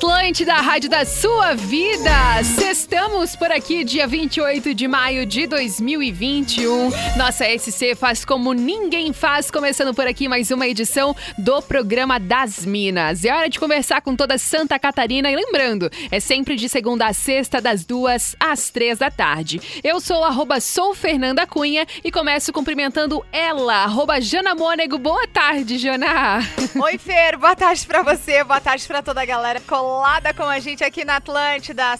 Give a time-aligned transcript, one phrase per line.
[0.00, 2.10] Atlântida, a rádio da sua vida.
[2.70, 6.90] Estamos por aqui, dia 28 de maio de 2021.
[7.18, 12.64] Nossa SC faz como ninguém faz, começando por aqui mais uma edição do programa das
[12.64, 13.26] Minas.
[13.26, 17.12] É hora de conversar com toda Santa Catarina e lembrando, é sempre de segunda a
[17.12, 19.60] sexta, das duas às três da tarde.
[19.84, 24.96] Eu sou arroba sou Fernanda Cunha e começo cumprimentando ela, arroba Jana Mônego.
[24.96, 26.40] Boa tarde, Jana.
[26.82, 29.60] Oi, Fer, boa tarde pra você, boa tarde pra toda a galera
[30.34, 31.92] com a gente aqui na Atlântida.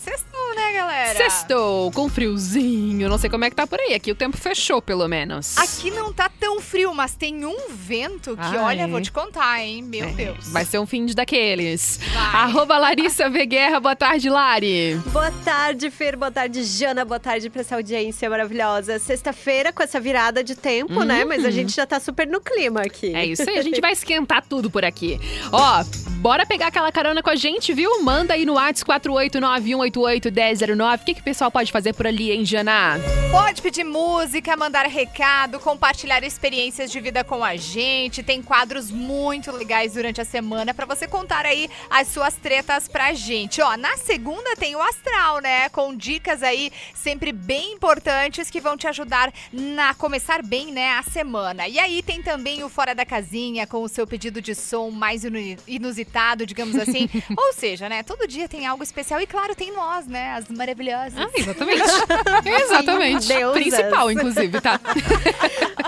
[0.51, 1.17] Sextou, né, galera?
[1.17, 3.09] Sextou, com friozinho.
[3.09, 3.95] Não sei como é que tá por aí.
[3.95, 5.57] Aqui o tempo fechou, pelo menos.
[5.57, 8.59] Aqui não tá tão frio, mas tem um vento que, Ai.
[8.59, 9.83] olha, vou te contar, hein?
[9.83, 10.49] Meu É, Deus.
[10.51, 11.99] Vai ser um fim de daqueles.
[12.13, 12.43] Vai.
[12.43, 13.47] Arroba Larissa V.
[13.47, 15.01] Guerra, boa tarde, Lari.
[15.07, 16.17] Boa tarde, Fer.
[16.17, 17.05] Boa tarde, Jana.
[17.05, 18.99] Boa tarde pra essa audiência maravilhosa.
[18.99, 21.25] Sexta-feira, com essa virada de tempo, né?
[21.25, 23.15] Mas a gente já tá super no clima aqui.
[23.15, 25.21] É isso aí, a gente vai esquentar tudo por aqui.
[25.53, 25.85] Ó,
[26.21, 28.03] bora pegar aquela carona com a gente, viu?
[28.03, 28.81] Manda aí no WhatsApp
[30.41, 31.01] 48918811009.
[31.01, 32.97] O que, que o pessoal pode fazer por ali, hein, Jana?
[33.31, 38.23] Pode pedir música, mandar recado, compartilhar experiências de vida com a gente.
[38.23, 43.13] Tem quadros muito legais durante a semana pra você contar aí as suas tretas pra
[43.13, 43.61] gente.
[43.61, 45.69] Ó, na segunda tem o Astral, né?
[45.69, 51.03] Com dicas aí sempre bem importantes que vão te ajudar na começar bem, né, a
[51.03, 51.69] semana.
[51.69, 55.25] E aí tem também o Fora da Casinha com o seu pedido de som mais
[55.25, 57.09] inu- inusitado, digamos assim.
[57.37, 61.15] Ou seja, né, todo dia tem algo especial e claro, tem nós, né, as maravilhosas.
[61.19, 61.83] Ah, exatamente.
[62.63, 63.29] exatamente.
[63.29, 63.63] Deusas.
[63.63, 64.81] Principal, inclusive, tá?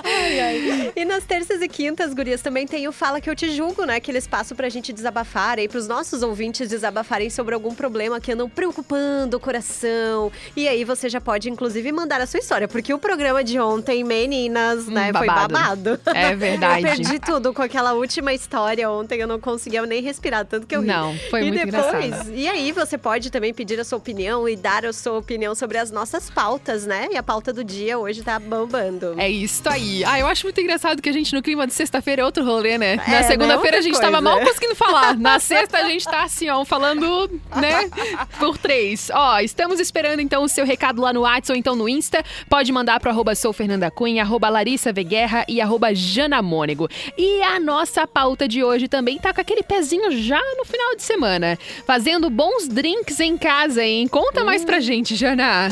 [0.05, 0.93] Ai, ai.
[0.97, 3.97] E nas terças e quintas, gurias, também tem o Fala Que Eu Te Julgo, né?
[3.97, 8.49] Aquele espaço pra gente desabafar aí, pros nossos ouvintes desabafarem sobre algum problema que andam
[8.49, 10.31] preocupando o coração.
[10.57, 14.03] E aí você já pode, inclusive, mandar a sua história, porque o programa de ontem,
[14.05, 15.53] meninas, né, Hum, foi babado.
[15.55, 16.01] babado.
[16.15, 16.87] É verdade.
[16.87, 20.75] Eu perdi tudo com aquela última história ontem, eu não conseguia nem respirar, tanto que
[20.75, 20.87] eu ri.
[20.87, 22.35] Não, foi e muito depois, engraçado.
[22.35, 25.79] E aí você pode também pedir a sua opinião e dar a sua opinião sobre
[25.79, 27.09] as nossas pautas, né?
[27.13, 29.15] E a pauta do dia hoje tá bombando.
[29.19, 30.03] É isso aí.
[30.05, 32.79] Ah, eu acho muito engraçado que a gente no clima de sexta-feira é outro rolê,
[32.79, 32.95] né?
[32.95, 33.23] É, Na né?
[33.25, 34.23] segunda-feira a Outra gente tava coisa.
[34.23, 35.17] mal conseguindo falar.
[35.19, 37.91] Na sexta a gente tá assim, ó, falando, né,
[38.39, 39.11] por três.
[39.13, 42.25] Ó, estamos esperando então o seu recado lá no WhatsApp ou então no Insta.
[42.49, 45.05] Pode mandar pro arroba sou Fernanda Cunha, arroba Larissa V.
[45.05, 46.89] Guerra e arroba Jana Mônego.
[47.17, 51.03] E a nossa pauta de hoje também tá com aquele pezinho já no final de
[51.03, 51.59] semana.
[51.87, 54.07] Fazendo bons drinks em casa, hein?
[54.23, 55.69] Conta mais pra gente, Jana.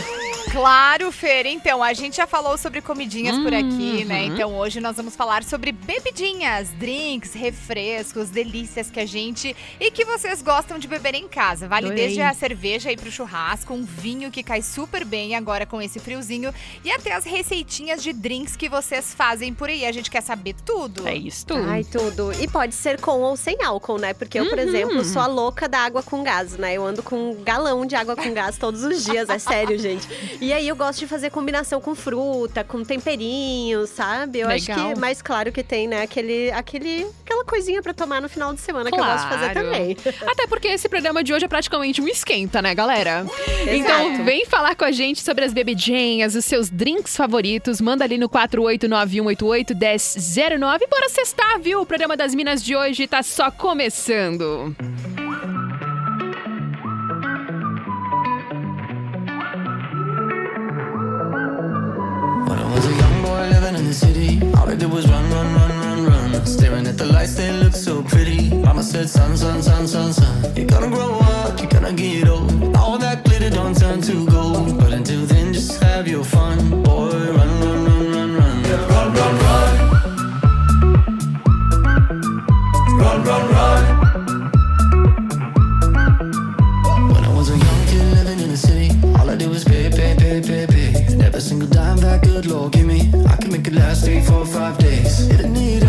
[0.51, 1.47] Claro, Fer.
[1.47, 4.05] Então, a gente já falou sobre comidinhas por aqui, Uhum.
[4.07, 4.25] né?
[4.25, 10.05] Então, hoje nós vamos falar sobre bebidinhas, drinks, refrescos, delícias que a gente e que
[10.05, 11.69] vocês gostam de beber em casa.
[11.69, 15.81] Vale desde a cerveja aí pro churrasco, um vinho que cai super bem agora com
[15.81, 16.53] esse friozinho
[16.85, 19.87] e até as receitinhas de drinks que vocês fazem por aí.
[19.87, 21.07] A gente quer saber tudo.
[21.07, 21.47] É isso.
[21.69, 22.33] Ai, tudo.
[22.41, 24.13] E pode ser com ou sem álcool, né?
[24.13, 24.65] Porque eu, por Uhum.
[24.65, 26.75] exemplo, sou a louca da água com gás, né?
[26.75, 30.07] Eu ando com um galão de água com gás todos os dias, é sério, gente.
[30.41, 34.41] E aí eu gosto de fazer combinação com fruta, com temperinho, sabe?
[34.41, 34.93] Eu acho Legal.
[34.95, 36.03] que, mais claro que tem, né?
[36.03, 39.51] Aquele, aquele, aquela coisinha pra tomar no final de semana que eu gosto de fazer
[39.53, 39.71] Claro.
[39.71, 39.97] também.
[40.27, 43.25] Até porque esse programa de hoje é praticamente um esquenta, né, galera?
[43.63, 44.25] Então, Exato.
[44.25, 47.81] vem falar com a gente sobre as bebidinhas, os seus drinks favoritos.
[47.81, 50.81] Manda ali no 48918811009.
[50.89, 51.81] Bora sextar, viu?
[51.81, 54.75] O programa das Minas de hoje tá só começando.
[55.19, 55.60] When
[63.77, 66.47] in the city, all I did was run, run, run, run, run.
[66.47, 68.51] Staring at the lights, they look so pretty.
[68.51, 70.57] Mama said, son, son, son, son, son.
[70.57, 72.77] You're gonna grow up, you're gonna get old.
[72.77, 74.79] All that glitter don't turn to gold.
[74.79, 76.83] But until then, just have your fun.
[76.83, 78.63] Boy, run, run, run, run, run.
[78.95, 79.73] Run, run, run.
[83.03, 83.83] Run, run, run.
[87.13, 89.91] When I was a young kid living in the city, all I did was pay,
[89.91, 90.89] pay, pay, pay, pay.
[91.13, 93.00] And every single dime that good Lord give me,
[93.71, 95.29] could last three, four, five days.
[95.31, 95.80] It'll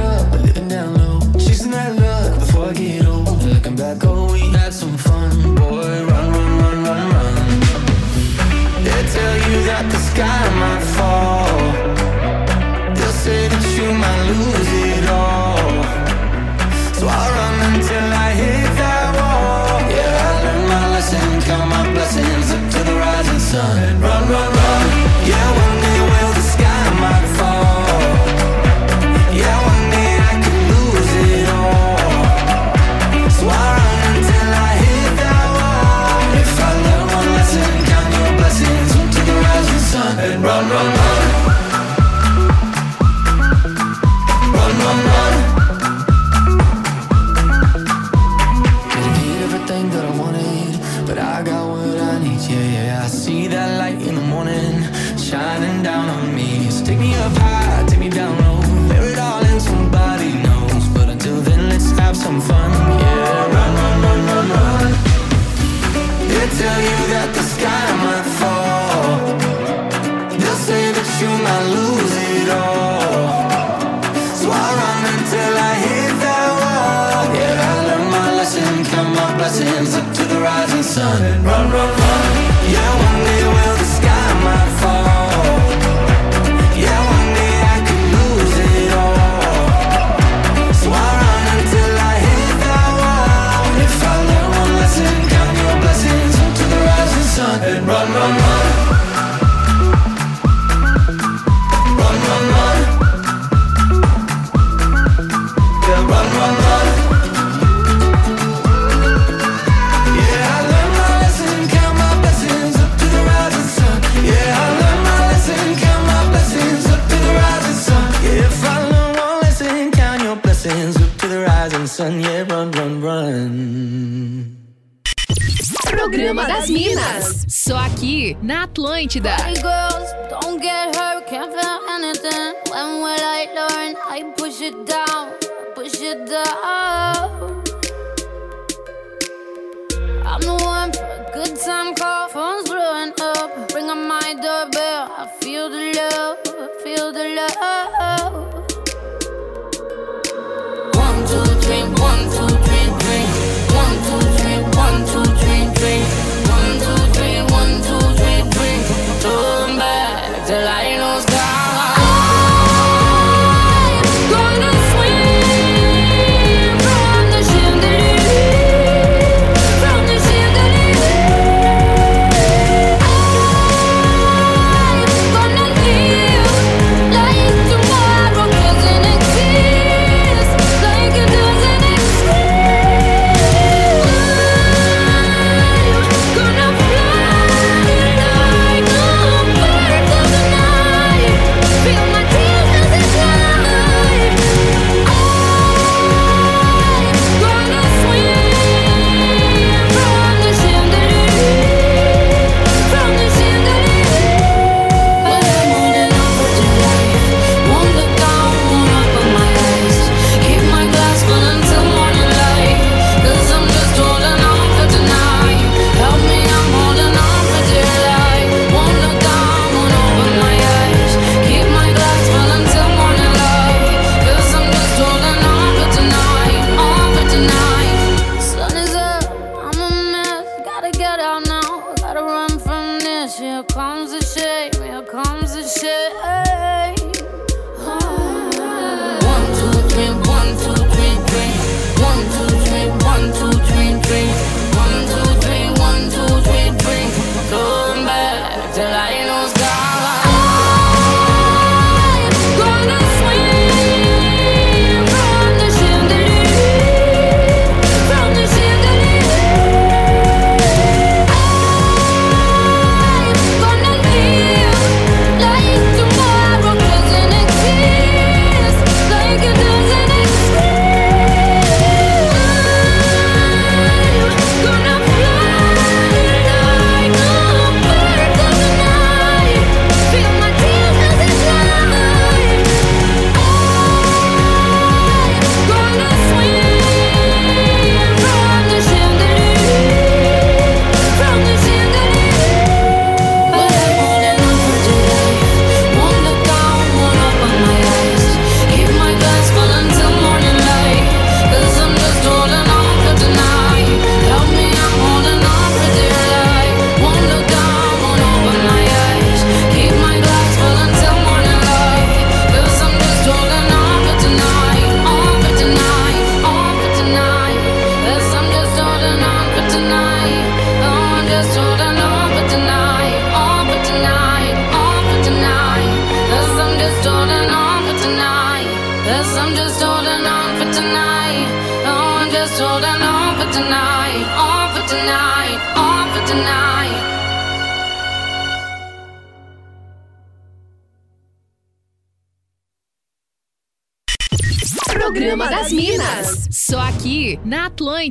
[144.35, 148.00] doorbell, I feel the love, feel the love.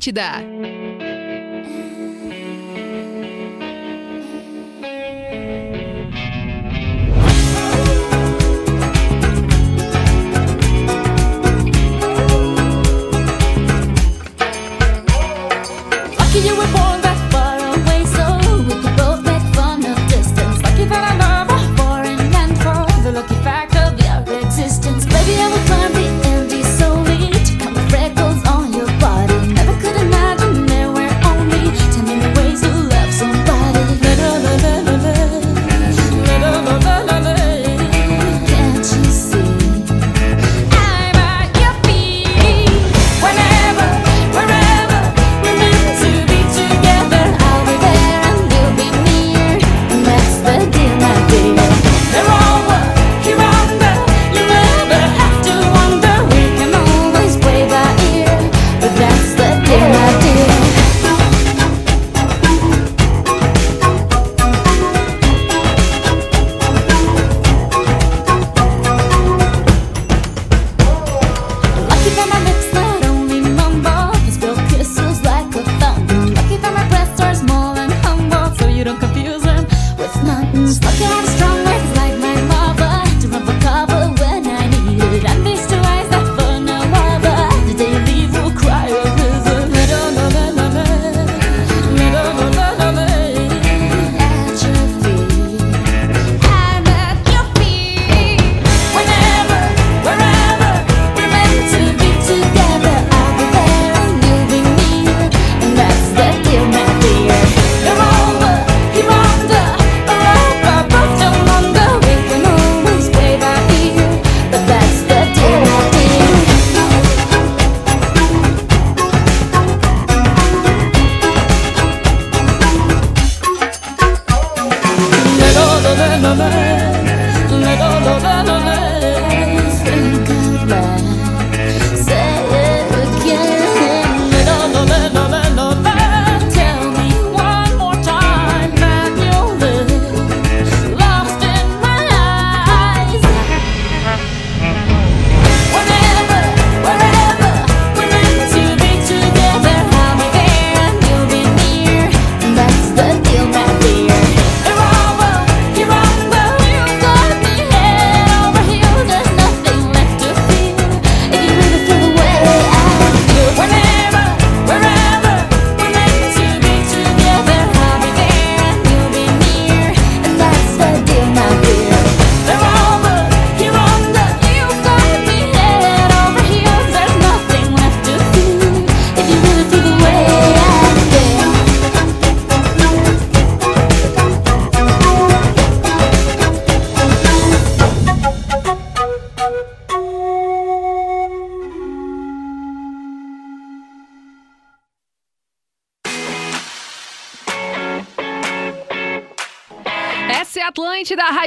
[0.00, 0.29] Atlântida.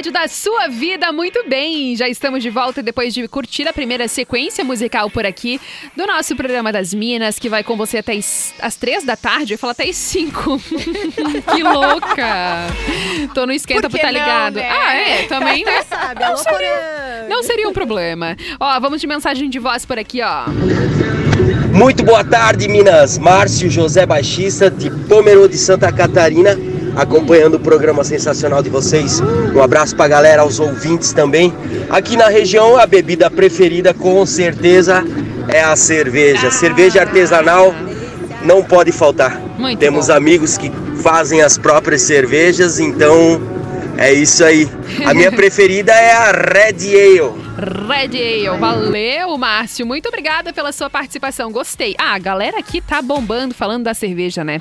[0.04, 1.12] Rádio da sua vida.
[1.12, 5.60] Muito bem, já estamos de volta depois de curtir a primeira sequência musical por aqui
[5.96, 9.54] do nosso programa das Minas, que vai com você até as, três da tarde.
[9.54, 10.60] Eu falo até as cinco.
[11.54, 12.66] que louca!
[13.34, 14.56] Tô no esquenta que tá não, ligado.
[14.56, 14.68] né?
[14.70, 15.82] Ah, é, também, né?
[15.88, 18.36] Sabe, Não alô, seria, não seria um problema.
[18.60, 20.44] Ó, vamos de mensagem de voz por aqui, ó.
[21.72, 23.16] Muito boa tarde, Minas.
[23.16, 26.56] Márcio José Baixista, de Pomerô de Santa Catarina,
[26.96, 29.20] acompanhando o programa sensacional de vocês.
[29.54, 31.52] Um abraço pra galera, aos ouvintes também.
[31.90, 35.04] Aqui na região, a bebida preferida com certeza
[35.48, 36.50] é a cerveja.
[36.50, 37.74] Cerveja artesanal
[38.44, 39.40] não pode faltar.
[39.58, 40.14] Muito Temos bom.
[40.14, 40.70] amigos que
[41.02, 43.40] fazem as próprias cervejas, então
[43.96, 44.68] é isso aí.
[45.06, 47.44] A minha preferida é a Red Ale.
[47.56, 48.58] Red Ale.
[48.58, 49.86] Valeu, Márcio.
[49.86, 51.52] Muito obrigada pela sua participação.
[51.52, 51.94] Gostei.
[51.98, 54.60] Ah, a galera aqui tá bombando falando da cerveja, né?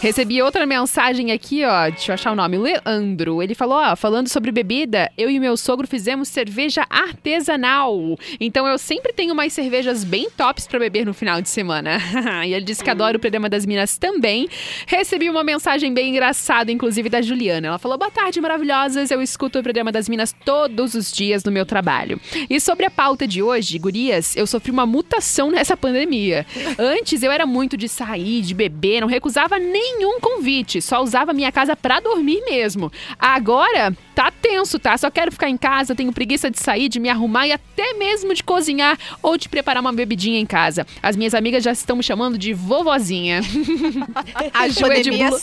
[0.00, 1.90] Recebi outra mensagem aqui, ó.
[1.90, 2.56] Deixa eu achar o nome.
[2.56, 3.42] Leandro.
[3.42, 8.18] Ele falou, ó, falando sobre bebida, eu e meu sogro fizemos cerveja artesanal.
[8.40, 11.98] Então eu sempre tenho umas cervejas bem tops pra beber no final de semana.
[12.46, 14.48] e ele disse que adora o programa das Minas também.
[14.86, 17.68] Recebi uma mensagem bem engraçada, inclusive da Juliana.
[17.68, 19.10] Ela falou: Boa tarde, maravilhosas.
[19.10, 22.20] Eu escuto o programa das Minas todos os dias no meu trabalho.
[22.48, 26.46] E sobre a pauta de hoje, gurias, eu sofri uma mutação nessa pandemia.
[26.78, 31.52] Antes eu era muito de sair, de beber, não recusava nenhum convite, só usava minha
[31.52, 32.90] casa pra dormir mesmo.
[33.18, 34.96] Agora tá tenso, tá?
[34.98, 38.34] Só quero ficar em casa, tenho preguiça de sair, de me arrumar e até mesmo
[38.34, 40.86] de cozinhar ou de preparar uma bebidinha em casa.
[41.02, 43.40] As minhas amigas já estão me chamando de vovozinha.
[44.52, 45.40] a Ju é de Blu-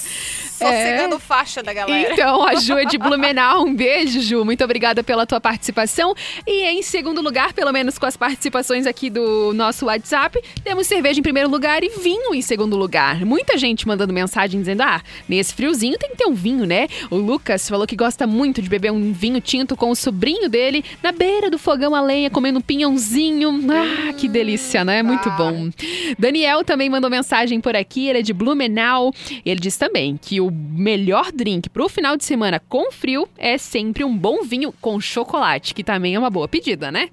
[0.57, 1.07] só É.
[1.19, 2.13] faixa da galera.
[2.13, 3.65] Então, a Ju é de Blumenau.
[3.65, 4.45] Um beijo, Ju.
[4.45, 6.13] Muito obrigada pela tua participação.
[6.45, 11.19] E em segundo lugar, pelo menos com as participações aqui do nosso WhatsApp, temos cerveja
[11.19, 13.25] em primeiro lugar e vinho em segundo lugar.
[13.25, 16.87] Muita gente mandando mensagem dizendo: ah, nesse friozinho tem que ter um vinho, né?
[17.09, 20.83] O Lucas falou que gosta muito de beber um vinho tinto com o sobrinho dele
[21.03, 23.59] na beira do fogão a lenha, comendo um pinhãozinho.
[23.71, 25.03] Ah, que delícia, né?
[25.03, 25.69] Muito bom.
[26.17, 29.11] Daniel também mandou mensagem por aqui, ele é de Blumenau.
[29.45, 34.03] Ele diz também que o melhor drink pro final de semana com frio é sempre
[34.03, 37.09] um bom vinho com chocolate, que também é uma boa pedida, né?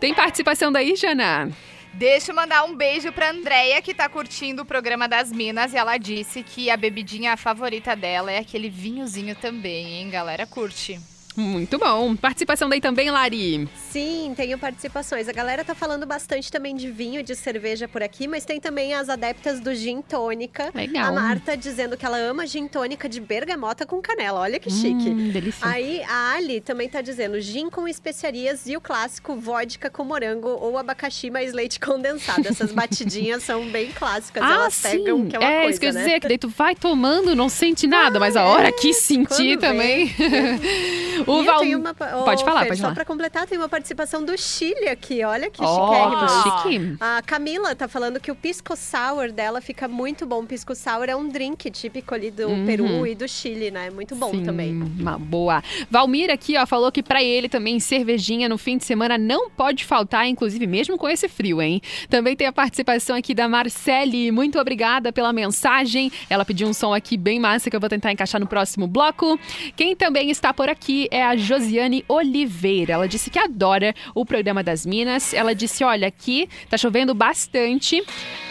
[0.00, 1.50] Tem participação daí, Jana?
[1.94, 5.74] Deixa eu mandar um beijo pra Andréia, que tá curtindo o programa das Minas.
[5.74, 10.46] E ela disse que a bebidinha favorita dela é aquele vinhozinho também, hein, galera?
[10.46, 10.98] Curte.
[11.36, 12.14] Muito bom.
[12.16, 13.68] Participação daí também, Lari.
[13.90, 15.28] Sim, tenho participações.
[15.28, 18.94] A galera tá falando bastante também de vinho de cerveja por aqui, mas tem também
[18.94, 20.70] as adeptas do gin tônica.
[20.74, 21.06] Legal.
[21.06, 24.40] A Marta dizendo que ela ama gin tônica de bergamota com canela.
[24.40, 25.08] Olha que chique.
[25.08, 25.66] Hum, delícia.
[25.66, 30.48] Aí a Ali também tá dizendo gin com especiarias e o clássico vodka com morango
[30.48, 32.46] ou abacaxi mais leite condensado.
[32.46, 34.42] Essas batidinhas são bem clássicas.
[34.42, 34.98] Ah, Elas sim.
[34.98, 36.04] pegam que é uma é coisa, isso que eu né?
[36.04, 40.12] dizer, que daí tu vai tomando, não sente nada, mas a hora que sentir também.
[41.26, 41.62] O Val...
[41.62, 42.94] uma ô, Pode falar, Fer, pode Só falar.
[42.94, 45.22] pra completar, tem uma participação do Chile aqui.
[45.24, 46.96] Olha que que chique.
[47.00, 50.44] A Camila tá falando que o pisco sour dela fica muito bom.
[50.44, 53.90] Pisco sour é um drink típico ali do Peru e do Chile, né?
[53.90, 54.38] Muito bom Uhum.
[54.38, 54.72] Sim, também.
[54.98, 55.62] Uma boa.
[55.90, 59.84] Valmir aqui, ó, falou que pra ele também cervejinha no fim de semana não pode
[59.84, 61.80] faltar, inclusive mesmo com esse frio, hein?
[62.08, 64.30] Também tem a participação aqui da Marcele.
[64.32, 66.10] Muito obrigada pela mensagem.
[66.30, 69.38] Ela pediu um som aqui bem massa que eu vou tentar encaixar no próximo bloco.
[69.76, 72.94] Quem também está por aqui é a Josiane Oliveira.
[72.94, 75.34] Ela disse que adora o programa das Minas.
[75.34, 78.02] Ela disse: olha, aqui tá chovendo bastante.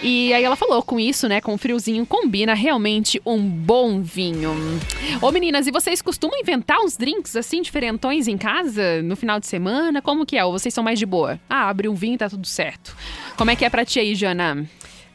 [0.03, 1.41] E aí ela falou com isso, né?
[1.41, 4.55] Com friozinho, combina realmente um bom vinho.
[5.21, 9.47] Ô meninas, e vocês costumam inventar uns drinks assim diferentões em casa no final de
[9.47, 10.01] semana?
[10.01, 10.45] Como que é?
[10.45, 11.39] Ou vocês são mais de boa?
[11.49, 12.95] Ah, abre um vinho e tá tudo certo.
[13.35, 14.67] Como é que é pra ti aí, Jana?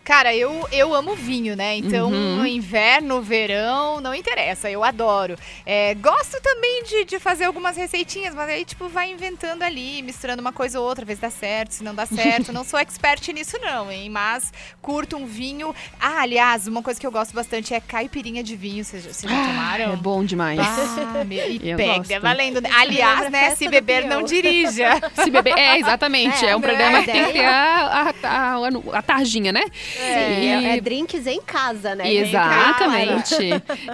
[0.06, 1.76] Cara, eu, eu amo vinho, né?
[1.76, 2.46] Então, Uhum.
[2.46, 5.36] inverno, verão, não interessa, eu adoro.
[5.66, 10.40] É, gosto também de, de fazer algumas receitinhas, mas aí, tipo, vai inventando ali, misturando
[10.40, 12.52] uma coisa ou outra, vezes dá certo, se não dá certo.
[12.52, 14.08] não sou expert nisso, não, hein?
[14.08, 15.74] Mas curto um vinho.
[16.00, 18.84] Ah, aliás, uma coisa que eu gosto bastante é caipirinha de vinho.
[18.84, 19.92] Vocês já, vocês já tomaram?
[19.92, 20.60] É bom demais.
[20.60, 22.20] Ah, meu, e Eu pega, gosto.
[22.20, 22.60] valendo.
[22.78, 25.00] Aliás, né, se beber, não dirija.
[25.16, 25.58] Se beber.
[25.58, 26.36] É, exatamente.
[26.46, 29.64] É, um É, programa a que tem que ter a, a, a, a tarjinha, né?
[29.98, 32.12] É, E- é drinks em casa, né?
[32.12, 33.34] Exatamente.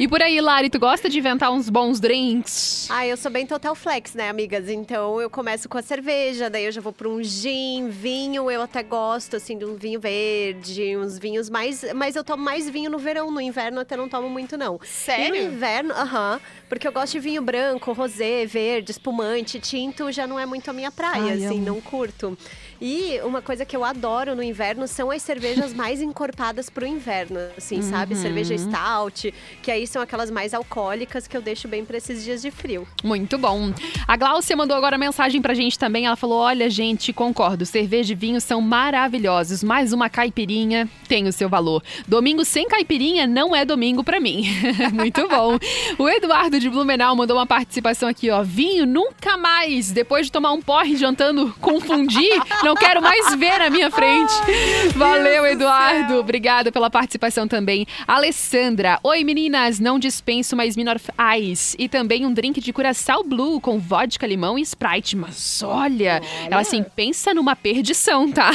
[0.00, 2.88] e por aí, Lari, tu gosta de inventar uns bons drinks?
[2.90, 4.68] Ah, eu sou bem total flex, né, amigas?
[4.68, 8.62] Então eu começo com a cerveja, daí eu já vou para um gin, vinho, eu
[8.62, 11.84] até gosto, assim, de um vinho verde, uns vinhos mais.
[11.94, 14.74] Mas eu tomo mais vinho no verão, no inverno eu até não tomo muito, não.
[14.74, 15.42] E no Sério?
[15.52, 20.46] inverno, aham, porque eu gosto de vinho branco, rosé, verde, espumante, tinto, já não é
[20.46, 21.66] muito a minha praia, Ai, assim, amo.
[21.66, 22.36] não curto.
[22.84, 27.38] E uma coisa que eu adoro no inverno são as cervejas mais encorpadas pro inverno,
[27.56, 28.16] assim, sabe?
[28.16, 28.20] Uhum.
[28.20, 32.42] Cerveja stout, que aí são aquelas mais alcoólicas que eu deixo bem pra esses dias
[32.42, 32.84] de frio.
[33.04, 33.72] Muito bom.
[34.08, 36.06] A Gláucia mandou agora mensagem pra gente também.
[36.06, 37.64] Ela falou: Olha, gente, concordo.
[37.64, 41.84] Cerveja e vinho são maravilhosos, mas uma caipirinha tem o seu valor.
[42.08, 44.44] Domingo sem caipirinha não é domingo pra mim.
[44.92, 45.56] Muito bom.
[45.96, 48.42] O Eduardo de Blumenau mandou uma participação aqui, ó.
[48.42, 49.92] Vinho nunca mais.
[49.92, 54.32] Depois de tomar um porre jantando, confundir, não quero mais ver na minha frente.
[54.96, 56.18] Valeu, Eduardo.
[56.18, 57.86] Obrigada pela participação também.
[58.06, 58.98] Alessandra.
[59.02, 59.80] Oi, meninas.
[59.80, 61.08] Não dispenso mais Minorf
[61.38, 61.76] Ice.
[61.78, 65.16] E também um drink de curaçao blue com vodka, limão e Sprite.
[65.16, 68.50] Mas olha, ela assim, pensa numa perdição, tá?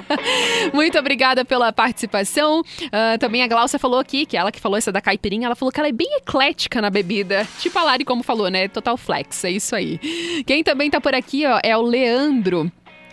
[0.72, 2.62] Muito obrigada pela participação.
[2.92, 5.72] Ah, também a Glaucia falou aqui, que ela que falou essa da caipirinha, ela falou
[5.72, 7.46] que ela é bem eclética na bebida.
[7.58, 8.68] Tipo a Lari como falou, né?
[8.68, 9.98] Total flex, é isso aí.
[10.46, 12.70] Quem também tá por aqui, ó, é o Leandro.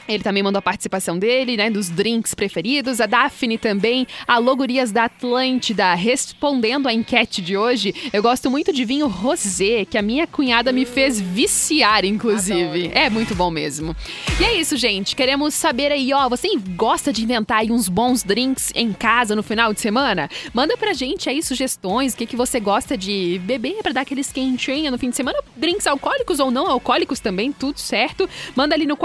[0.07, 1.69] Ele também mandou a participação dele, né?
[1.69, 3.01] Dos drinks preferidos.
[3.01, 4.07] A Daphne também.
[4.27, 5.93] A Logurias da Atlântida.
[5.95, 10.71] Respondendo a enquete de hoje, eu gosto muito de vinho rosé, que a minha cunhada
[10.71, 12.91] me fez viciar, inclusive.
[12.93, 13.95] É muito bom mesmo.
[14.39, 15.15] E é isso, gente.
[15.15, 16.29] Queremos saber aí, ó.
[16.29, 20.29] Você gosta de inventar aí uns bons drinks em casa no final de semana?
[20.53, 22.13] Manda pra gente aí sugestões.
[22.13, 25.39] O que, que você gosta de beber pra dar aquele esquentinho no fim de semana?
[25.55, 28.29] Drinks alcoólicos ou não alcoólicos também, tudo certo.
[28.55, 28.97] Manda ali no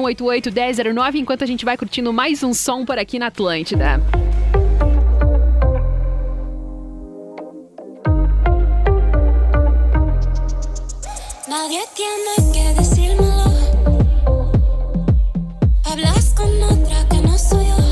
[0.00, 4.00] 489-188-1009 enquanto a gente vai curtindo mais um som por aqui na Atlântida.
[11.48, 13.50] Nadie tiene que decírmelo.
[15.84, 17.89] Hablas con otra que no soy yo.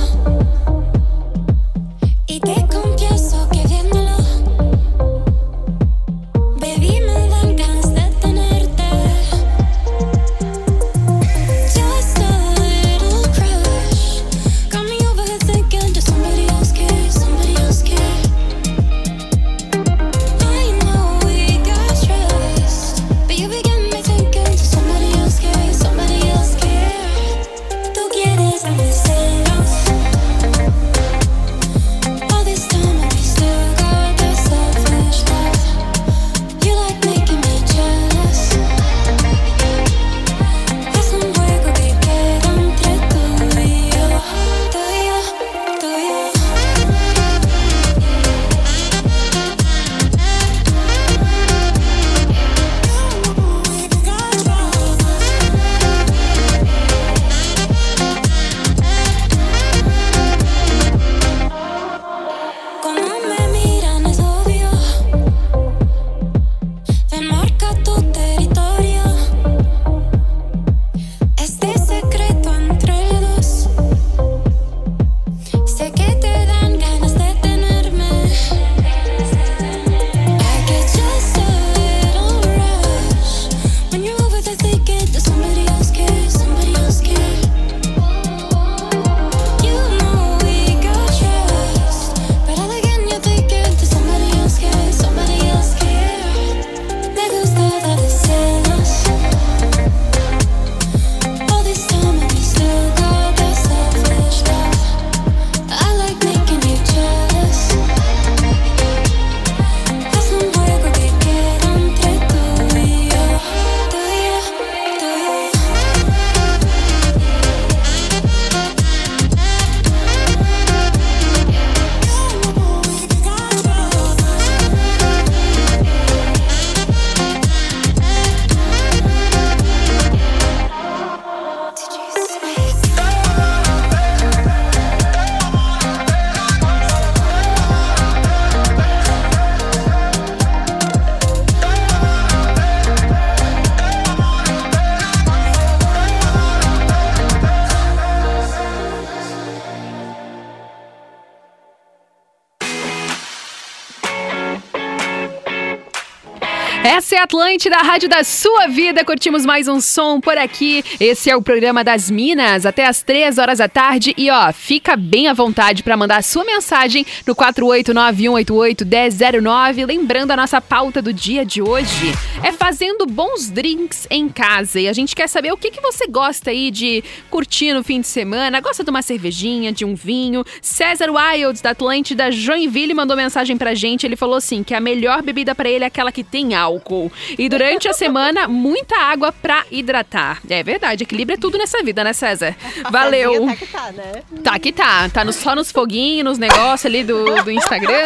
[157.28, 159.04] Atlântida, a rádio da sua vida.
[159.04, 160.82] Curtimos mais um som por aqui.
[160.98, 164.14] Esse é o programa das Minas, até às três horas da tarde.
[164.16, 169.86] E ó, fica bem à vontade para mandar a sua mensagem no 489-188-1009.
[169.86, 174.80] Lembrando a nossa pauta do dia de hoje é fazendo bons drinks em casa.
[174.80, 178.00] E a gente quer saber o que, que você gosta aí de curtir no fim
[178.00, 178.58] de semana.
[178.58, 180.46] Gosta de uma cervejinha, de um vinho?
[180.62, 184.06] César Wilds, da Atlântida Joinville, mandou mensagem pra gente.
[184.06, 187.12] Ele falou assim: que a melhor bebida para ele é aquela que tem álcool.
[187.38, 190.40] E durante a semana, muita água pra hidratar.
[190.48, 192.54] É verdade, equilíbrio é tudo nessa vida, né, César?
[192.90, 193.46] Valeu.
[193.46, 194.12] Tá que tá, né?
[194.42, 195.08] Tá que tá.
[195.08, 197.96] Tá no- só nos foguinhos, nos negócios ali do, do Instagram.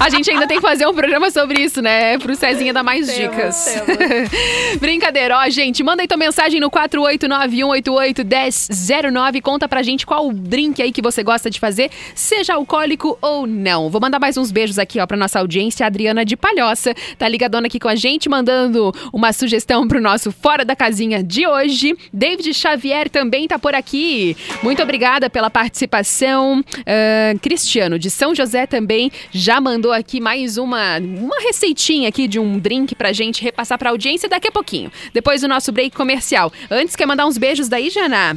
[0.00, 2.18] A gente ainda tem que fazer um programa sobre isso, né?
[2.18, 3.64] Pro Cezinha dar mais Temos, dicas.
[3.64, 4.78] temos.
[4.80, 5.82] Brincadeira, ó, gente.
[5.82, 9.42] Manda aí tua mensagem no 489-188-1009.
[9.42, 13.90] Conta pra gente qual drink aí que você gosta de fazer, seja alcoólico ou não.
[13.90, 15.84] Vou mandar mais uns beijos aqui, ó, pra nossa audiência.
[15.84, 20.30] A Adriana de Palhoça tá ligadona aqui com a gente, mandando uma sugestão pro nosso
[20.32, 21.96] Fora da Casinha de hoje.
[22.12, 24.36] David Xavier também tá por aqui.
[24.62, 26.62] Muito obrigada pela participação.
[26.86, 32.38] Ah, Cristiano de São José também já mandou aqui mais uma, uma receitinha aqui de
[32.38, 34.90] um drink pra gente repassar pra audiência daqui a pouquinho.
[35.12, 36.52] Depois do nosso break comercial.
[36.70, 38.36] Antes, quer mandar uns beijos daí, Jana?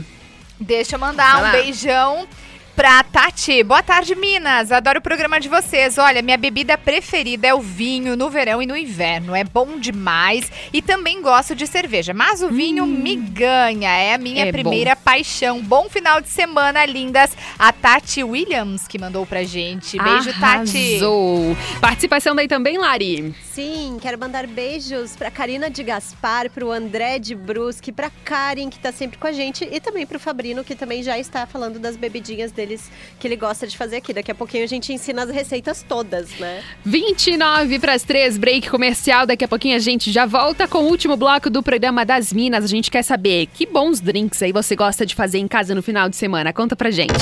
[0.59, 1.51] Deixa eu mandar Vai um lá.
[1.51, 2.27] beijão
[2.75, 4.71] Pra Tati, boa tarde, Minas.
[4.71, 5.97] Adoro o programa de vocês.
[5.97, 9.35] Olha, minha bebida preferida é o vinho no verão e no inverno.
[9.35, 10.49] É bom demais.
[10.73, 12.13] E também gosto de cerveja.
[12.13, 13.89] Mas o vinho me ganha.
[13.91, 14.47] É a minha Hum.
[14.47, 15.61] É primeira paixão.
[15.61, 17.35] Bom final de semana, lindas.
[17.59, 19.99] A Tati Williams que mandou pra gente.
[20.01, 20.91] Beijo, Tati.
[20.95, 21.55] Arrasou.
[21.81, 23.35] Participação daí também, Lari.
[23.51, 28.79] Sim, quero mandar beijos pra Karina de Gaspar, pro André de Brusque, pra Karen, que
[28.79, 31.97] tá sempre com a gente, e também pro Fabrino, que também já está falando das
[31.97, 34.13] bebidinhas deles que ele gosta de fazer aqui.
[34.13, 36.61] Daqui a pouquinho a gente ensina as receitas todas, né?
[36.85, 39.25] 29 para as 3, break comercial.
[39.25, 42.63] Daqui a pouquinho a gente já volta com o último bloco do programa das Minas.
[42.63, 45.81] A gente quer saber que bons drinks aí você gosta de fazer em casa no
[45.81, 46.53] final de semana.
[46.53, 47.13] Conta pra gente.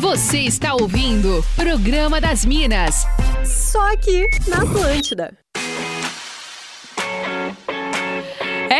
[0.00, 3.06] Você está ouvindo Programa das Minas.
[3.44, 5.45] Só aqui na Atlântida.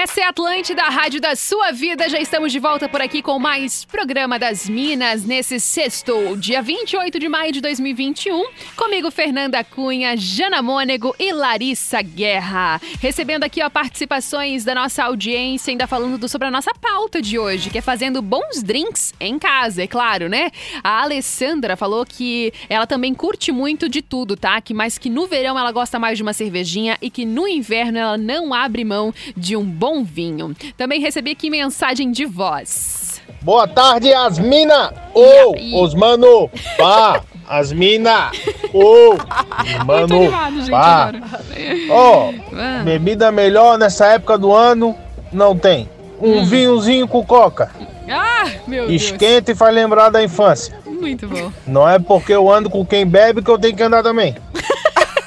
[0.09, 2.09] Essa é a Atlântida, a rádio da sua vida.
[2.09, 7.19] Já estamos de volta por aqui com mais Programa das Minas nesse sexto, dia 28
[7.19, 8.45] de maio de 2021.
[8.77, 12.81] Comigo, Fernanda Cunha, Jana Mônego e Larissa Guerra.
[13.01, 17.37] Recebendo aqui ó, participações da nossa audiência, ainda falando do- sobre a nossa pauta de
[17.37, 20.53] hoje, que é fazendo bons drinks em casa, é claro, né?
[20.85, 24.61] A Alessandra falou que ela também curte muito de tudo, tá?
[24.61, 27.99] Que mas que no verão ela gosta mais de uma cervejinha e que no inverno
[27.99, 30.55] ela não abre mão de um bom vinho.
[30.77, 33.21] Também recebi aqui mensagem de voz.
[33.43, 34.93] Boa tarde, Asmina!
[35.15, 35.73] Ô, aí?
[35.75, 36.51] os mano!
[36.77, 37.23] Pá!
[37.49, 38.31] Asmina!
[38.73, 39.15] Ô!
[39.85, 40.31] Mano!
[40.71, 41.13] Pá!
[41.91, 44.97] Ó, Ah, bebida melhor nessa época do ano
[45.33, 45.89] não tem.
[46.21, 47.71] Um vinhozinho com coca.
[48.09, 50.77] Ah, meu Esquenta e faz lembrar da infância.
[50.85, 50.97] Deus.
[51.01, 51.53] Muito bom.
[51.67, 54.35] Não é porque eu ando com quem bebe que eu tenho que andar também.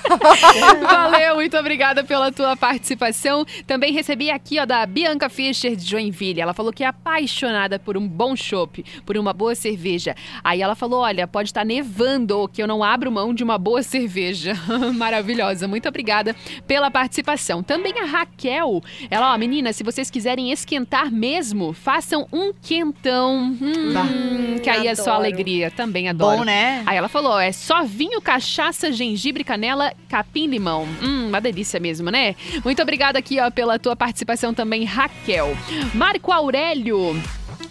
[0.82, 3.45] Valeu, muito obrigada pela tua participação.
[3.65, 6.41] Também recebi aqui, ó, da Bianca Fischer de Joinville.
[6.41, 10.15] Ela falou que é apaixonada por um bom chopp, por uma boa cerveja.
[10.43, 13.84] Aí ela falou: olha, pode estar nevando, que eu não abro mão de uma boa
[13.84, 14.54] cerveja.
[14.95, 15.67] Maravilhosa.
[15.67, 16.36] Muito obrigada
[16.67, 17.62] pela participação.
[17.62, 18.82] Também a Raquel.
[19.10, 23.58] Ela, ó, meninas, se vocês quiserem esquentar mesmo, façam um quentão.
[23.62, 25.17] Hum, que aí é só adoro.
[25.17, 25.72] alegria.
[25.72, 26.39] Também adoro.
[26.39, 26.84] Bom, né?
[26.86, 30.88] Aí ela falou: é só vinho, cachaça, gengibre, canela, capim, limão.
[31.01, 32.35] Hum, uma delícia mesmo, né?
[32.63, 35.55] Muito obrigada aqui, ó, pela tua participação também, Raquel.
[35.93, 37.21] Marco Aurélio.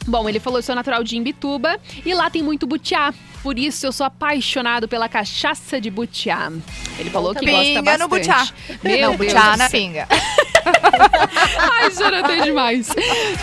[0.07, 3.13] Bom, ele falou: eu sou natural de Imbituba e lá tem muito butiá.
[3.43, 6.51] Por isso eu sou apaixonado pela cachaça de butiá.
[6.99, 8.01] Ele falou que gosta Pinga bastante.
[8.03, 8.49] no butiá.
[8.83, 10.09] Meu Não, Deus butiá na pinga.
[11.73, 12.89] Ai, Jonathan, demais.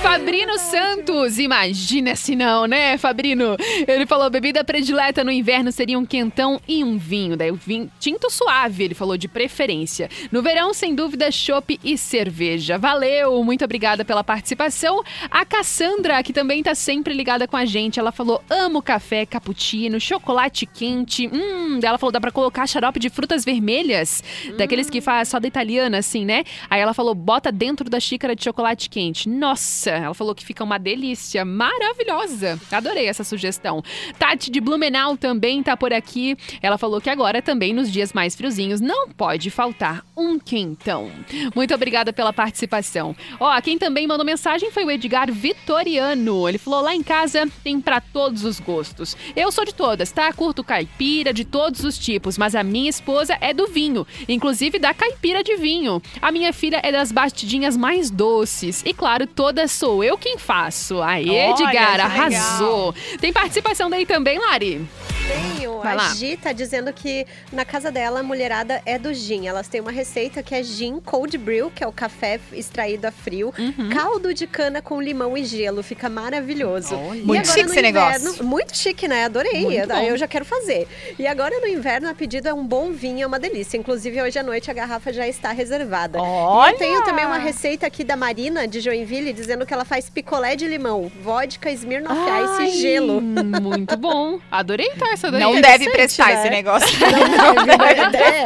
[0.02, 3.56] Fabrino Santos, imagina se não, né, Fabrino?
[3.88, 7.36] Ele falou: bebida predileta no inverno seria um quentão e um vinho.
[7.36, 10.10] Daí o vinho tinto suave, ele falou de preferência.
[10.32, 12.78] No verão, sem dúvida, chopp e cerveja.
[12.78, 15.04] Valeu, muito obrigada pela participação.
[15.30, 20.00] A Cassandra, que também tá sempre ligada com a gente, ela falou: amo café, cappuccino,
[20.00, 21.28] chocolate quente.
[21.28, 24.24] Hum, ela falou: dá pra colocar xarope de frutas vermelhas,
[24.58, 26.44] daqueles que faz só da italiana, assim, né?
[26.70, 29.30] Aí ela falou: bota dentro da xícara de chocolate quente.
[29.30, 32.60] Nossa, ela falou que fica uma delícia, maravilhosa.
[32.72, 33.84] Adorei essa sugestão.
[34.20, 36.38] Tati de Blumenau também tá por aqui.
[36.62, 41.10] Ela falou que agora também nos dias mais friozinhos não pode faltar um quentão.
[41.56, 43.16] Muito obrigada pela participação.
[43.40, 46.48] Ó, quem também mandou mensagem foi o Edgar Vitoriano.
[46.48, 49.16] Ele falou: lá em casa tem pra todos os gostos.
[49.36, 50.32] Eu sou de todas, tá?
[50.34, 54.94] Curto caipira de todos os tipos, mas a minha esposa é do vinho, inclusive da
[54.94, 56.02] caipira de vinho.
[56.22, 58.82] A minha filha é das batidinhas mais doces.
[58.86, 61.02] E claro, todas sou eu quem faço.
[61.02, 62.96] Aí, Olha, Edgar, arrasou.
[63.20, 64.88] Tem participação daí também, Lari?
[65.28, 65.80] Tenho.
[65.82, 66.10] Vai a lá.
[66.14, 69.48] Gi tá dizendo que na casa dela a mulherada é do gin.
[69.48, 73.12] Elas têm uma receita que é gin cold brew, que é o café extraído a
[73.12, 73.90] frio, Uhum.
[73.90, 75.82] caldo de cana com limão e gelo.
[75.82, 76.96] Fica maravilhoso.
[76.96, 77.24] Olha.
[77.24, 78.22] Muito chique esse negócio.
[78.30, 79.26] inverno- Muito chique, né?
[79.26, 79.62] Adorei.
[79.64, 79.98] Muito Eu, bom.
[79.98, 80.88] eu já quero fazer.
[81.18, 83.78] E agora no inverno a pedido é um bom vinho, é uma delícia.
[83.78, 86.22] Inclusive hoje à noite a garrafa já está reservada.
[86.22, 86.78] Olha!
[86.86, 90.56] Eu tenho também uma receita aqui da Marina de Joinville dizendo que ela faz picolé
[90.56, 93.22] de limão, vodka, Smirnoff Ai, Ice e gelo.
[93.22, 94.40] Muito bom.
[94.52, 95.42] Adorei então essa daí.
[95.42, 96.34] Não deve interessante, prestar né?
[96.42, 96.98] esse negócio.
[97.00, 98.44] Não deve, mas é.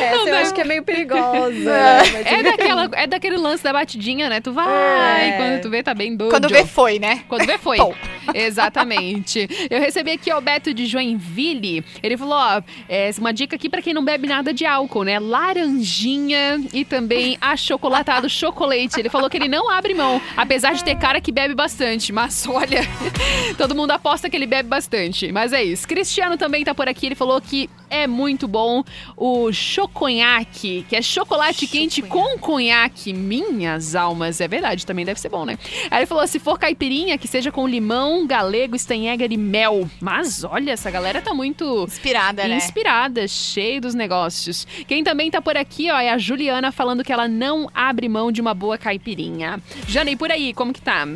[0.00, 0.36] Essa eu deve.
[0.38, 1.70] acho que é meio perigosa.
[2.12, 4.40] Mas É, daquela, é daquele lance da batidinha, né?
[4.40, 5.32] Tu vai, É.
[5.36, 6.30] quando tu vê, tá bem doido.
[6.30, 7.22] Quando vê, foi, né?
[7.28, 7.78] Quando vê, foi.
[8.34, 9.48] Exatamente.
[9.70, 11.84] Eu recebi aqui o Beto de Joinville.
[12.02, 15.18] Ele falou: ó, é, uma dica aqui pra quem não bebe nada de álcool, né?
[15.18, 19.00] Laranjinha e também achocolatado chocolate.
[19.00, 22.12] Ele falou que ele não abre mão, apesar de ter cara que bebe bastante.
[22.12, 22.80] Mas olha,
[23.56, 25.30] todo mundo aposta que ele bebe bastante.
[25.32, 25.86] Mas é isso.
[25.86, 27.06] Cristiano também tá por aqui.
[27.06, 28.82] Ele falou que é muito bom.
[29.16, 33.12] O choconhaque, que é chocolate quente com conhaque.
[33.12, 35.58] Minhas almas, é verdade, também deve ser bom, né?
[35.90, 39.88] Aí ele falou: se for caipirinha, que seja com limão, galego, estanheger e mel.
[40.00, 42.56] Mas olha, essa galera tá muito Inspirada, né?
[42.56, 44.66] inspirada, cheio dos negócios.
[44.86, 48.30] Quem também tá por aqui, ó, é a Juliana falando que ela não abre mão
[48.32, 49.60] de uma boa caipirinha.
[49.88, 51.06] Janei, por aí, como que tá?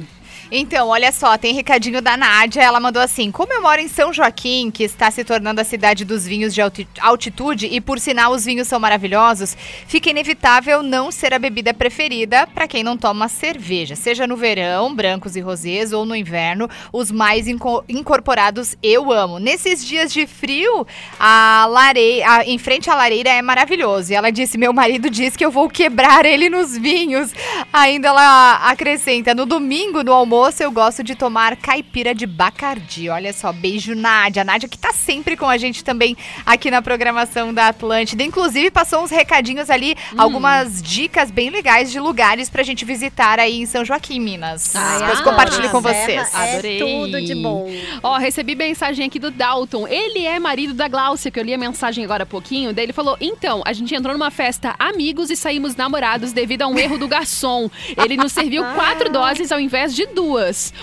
[0.52, 2.60] Então, olha só, tem recadinho da Nádia.
[2.62, 6.04] Ela mandou assim: Como eu moro em São Joaquim, que está se tornando a cidade
[6.04, 11.12] dos vinhos de alti- altitude, e por sinal os vinhos são maravilhosos, fica inevitável não
[11.12, 13.94] ser a bebida preferida para quem não toma cerveja.
[13.94, 19.38] Seja no verão, brancos e rosés, ou no inverno, os mais inco- incorporados eu amo.
[19.38, 20.84] Nesses dias de frio,
[21.18, 24.10] a lareira, em frente à lareira é maravilhoso.
[24.12, 27.32] E ela disse: Meu marido diz que eu vou quebrar ele nos vinhos.
[27.72, 33.10] Ainda ela acrescenta: No domingo, no almoço, eu gosto de tomar caipira de Bacardi.
[33.10, 34.42] Olha só, beijo, Nádia.
[34.42, 38.22] Nádia que tá sempre com a gente também aqui na programação da Atlântida.
[38.22, 43.60] Inclusive, passou uns recadinhos ali, algumas dicas bem legais de lugares pra gente visitar aí
[43.60, 44.74] em São Joaquim, Minas.
[44.74, 46.34] Ai, Depois ah, compartilho com Serra vocês.
[46.34, 46.76] Adorei.
[46.76, 47.70] É tudo de bom.
[48.02, 49.86] Ó, recebi mensagem aqui do Dalton.
[49.86, 52.72] Ele é marido da Gláucia, que eu li a mensagem agora há pouquinho.
[52.72, 56.66] Daí ele falou: então, a gente entrou numa festa amigos e saímos namorados devido a
[56.66, 57.70] um erro do garçom.
[58.02, 60.29] Ele nos serviu quatro doses ao invés de duas.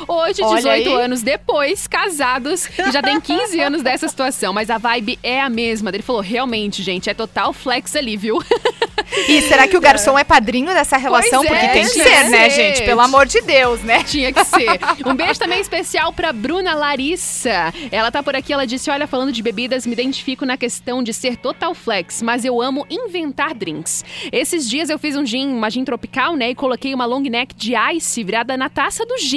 [0.07, 1.01] Hoje, Olha 18 aí.
[1.03, 4.53] anos depois, casados, e já tem 15 anos dessa situação.
[4.53, 5.89] Mas a vibe é a mesma.
[5.89, 8.41] Ele falou: realmente, gente, é total flex ali, viu?
[9.27, 11.43] E será que o garçom é padrinho dessa relação?
[11.43, 12.83] Pois é, Porque tem que ser, né, gente?
[12.83, 14.03] Pelo amor de Deus, né?
[14.03, 14.67] Tinha que ser.
[15.05, 17.73] Um beijo também especial pra Bruna Larissa.
[17.91, 21.13] Ela tá por aqui, ela disse: Olha, falando de bebidas, me identifico na questão de
[21.13, 24.03] ser total flex, mas eu amo inventar drinks.
[24.31, 26.49] Esses dias eu fiz um gin, uma gin tropical, né?
[26.49, 29.36] E coloquei uma long neck de ice virada na taça do gin.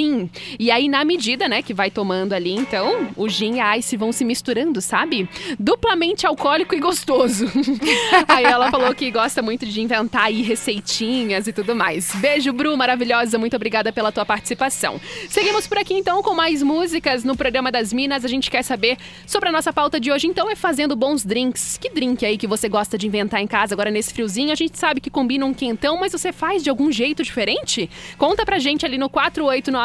[0.59, 3.97] E aí, na medida, né, que vai tomando ali, então, o gin e a ice
[3.97, 5.27] vão se misturando, sabe?
[5.59, 7.45] Duplamente alcoólico e gostoso.
[8.27, 12.13] aí ela falou que gosta muito de inventar aí receitinhas e tudo mais.
[12.15, 13.37] Beijo, Bru, maravilhosa.
[13.37, 14.99] Muito obrigada pela tua participação.
[15.29, 18.25] Seguimos por aqui então com mais músicas no programa das Minas.
[18.25, 21.77] A gente quer saber sobre a nossa pauta de hoje, então é fazendo bons drinks.
[21.77, 24.51] Que drink aí que você gosta de inventar em casa agora nesse friozinho?
[24.51, 27.89] A gente sabe que combina um quentão, mas você faz de algum jeito diferente?
[28.17, 29.09] Conta pra gente ali no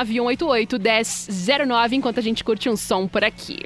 [0.04, 3.60] 489-188-1009 enquanto a gente curte um som por aqui.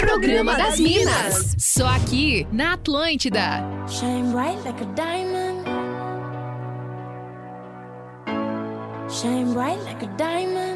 [0.00, 1.54] Programa das Minas.
[1.58, 3.62] Só aqui na Atlântida.
[3.88, 5.64] Shine bright like a diamond.
[9.10, 10.75] Shine bright like a diamond.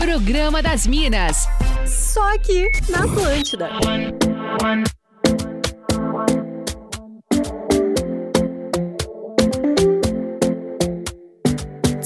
[0.00, 1.46] Programa das Minas.
[1.86, 3.68] Só aqui na Atlântida.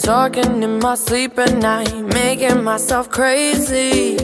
[0.02, 4.16] Talking in my sleep at night, making myself crazy.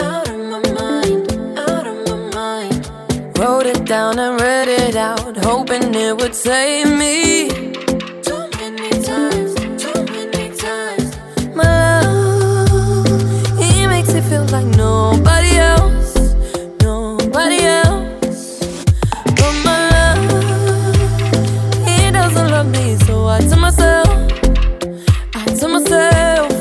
[0.00, 3.38] Out of my mind, out of my mind.
[3.38, 7.67] Wrote it down and read it out, hoping it would save me.
[14.52, 16.14] like nobody else,
[16.80, 18.60] nobody else.
[19.24, 20.96] But my love,
[21.86, 24.08] he doesn't love me, so I tell myself,
[25.34, 26.52] I tell myself.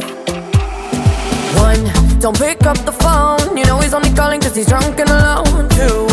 [1.55, 5.09] One, don't pick up the phone, you know he's only calling cause he's drunk and
[5.09, 5.69] alone.
[5.69, 6.06] Two,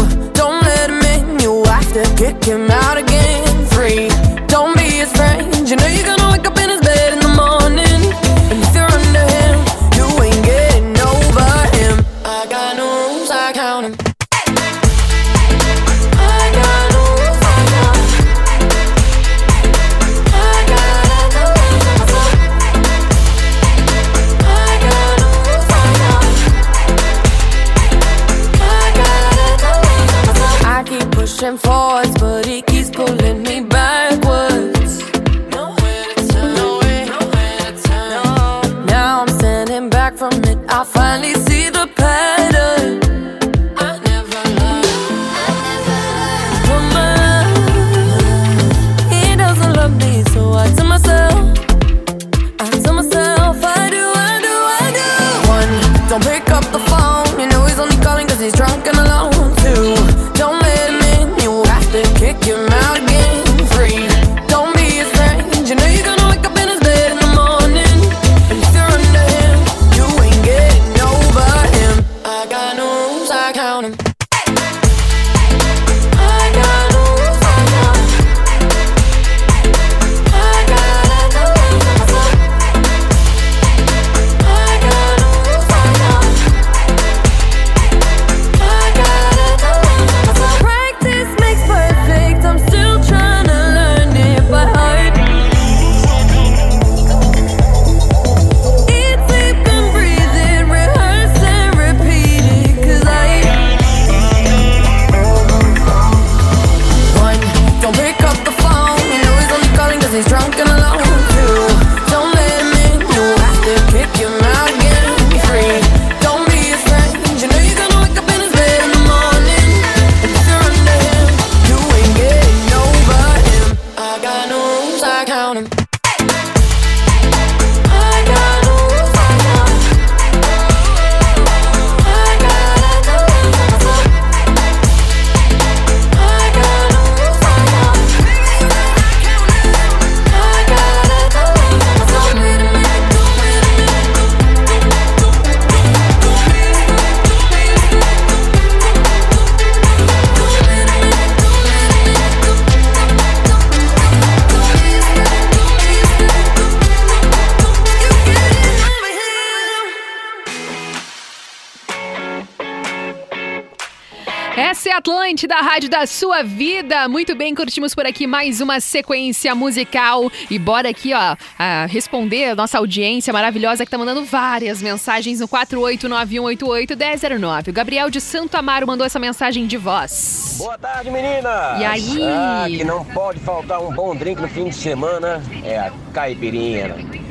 [166.34, 167.08] sua vida.
[167.08, 172.46] Muito bem, curtimos por aqui mais uma sequência musical e bora aqui, ó, a responder
[172.46, 177.68] a nossa audiência maravilhosa que tá mandando várias mensagens no 489188109.
[177.68, 180.56] O Gabriel de Santo Amaro mandou essa mensagem de voz.
[180.58, 181.76] Boa tarde, menina.
[181.78, 182.18] E aí?
[182.24, 186.88] Ah, que não pode faltar um bom drink no fim de semana é a caipirinha.
[186.88, 187.23] Né?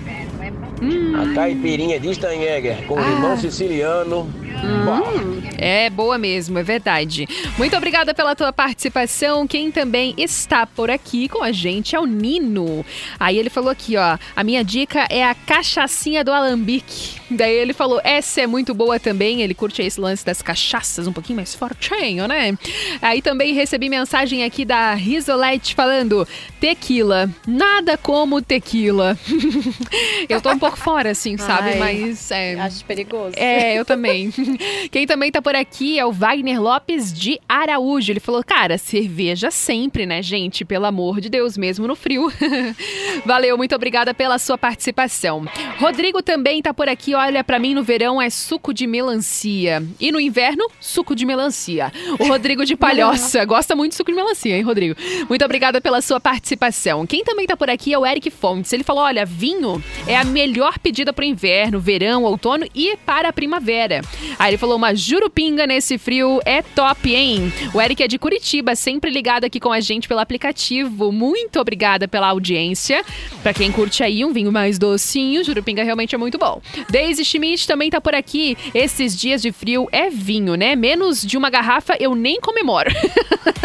[0.83, 1.15] Hum.
[1.15, 3.01] A caipirinha de Steinegger com ah.
[3.01, 4.21] limão siciliano.
[4.63, 5.41] Hum.
[5.57, 7.25] É boa mesmo, é verdade.
[7.57, 9.47] Muito obrigada pela tua participação.
[9.47, 12.85] Quem também está por aqui com a gente é o Nino.
[13.17, 17.22] Aí ele falou aqui, ó, a minha dica é a cachaçinha do alambique.
[17.35, 19.41] Daí ele falou, essa é muito boa também.
[19.41, 22.57] Ele curte esse lance das cachaças um pouquinho mais fortinho, né?
[23.01, 26.27] Aí também recebi mensagem aqui da Risolete falando,
[26.59, 29.17] tequila, nada como tequila.
[30.29, 31.69] Eu tô um pouco fora, assim, sabe?
[31.71, 33.33] Ai, Mas é, Acho perigoso.
[33.35, 34.31] é, eu também.
[34.91, 38.11] Quem também tá por aqui é o Wagner Lopes de Araújo.
[38.11, 40.63] Ele falou, cara, cerveja sempre, né, gente?
[40.65, 42.31] Pelo amor de Deus, mesmo no frio.
[43.25, 45.45] Valeu, muito obrigada pela sua participação.
[45.79, 47.13] Rodrigo também tá por aqui.
[47.25, 49.81] Olha, pra mim no verão é suco de melancia.
[49.97, 51.89] E no inverno, suco de melancia.
[52.19, 54.93] O Rodrigo de Palhoça gosta muito de suco de melancia, hein, Rodrigo?
[55.29, 57.07] Muito obrigada pela sua participação.
[57.07, 58.73] Quem também tá por aqui é o Eric Fontes.
[58.73, 63.33] Ele falou: olha, vinho é a melhor pedida pro inverno, verão, outono e para a
[63.33, 64.01] primavera.
[64.37, 67.53] Aí ele falou: uma jurupinga nesse frio é top, hein?
[67.73, 71.09] O Eric é de Curitiba, sempre ligado aqui com a gente pelo aplicativo.
[71.09, 73.01] Muito obrigada pela audiência.
[73.41, 76.61] Pra quem curte aí um vinho mais docinho, jurupinga realmente é muito bom.
[77.03, 78.57] Daisy Schmidt também tá por aqui.
[78.73, 80.73] Esses dias de frio é vinho, né?
[80.73, 82.89] Menos de uma garrafa eu nem comemoro.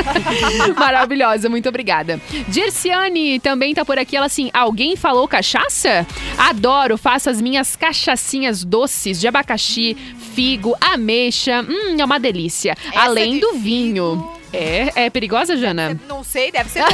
[0.77, 2.21] Maravilhosa, muito obrigada.
[2.49, 4.17] Dirciane também tá por aqui.
[4.17, 6.05] Ela assim: alguém falou cachaça?
[6.37, 9.97] Adoro, faço as minhas cachaçinhas doces de abacaxi,
[10.35, 11.63] figo, ameixa.
[11.63, 12.75] Hum, é uma delícia.
[12.93, 14.38] Essa Além do vinho.
[14.53, 15.99] É, é perigosa, Jana?
[16.09, 16.89] Não sei, deve ser boa.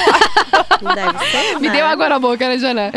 [0.95, 2.91] Deve ser, Me deu água na boca, né, Jana?